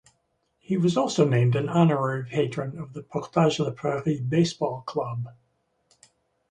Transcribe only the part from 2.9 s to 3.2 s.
the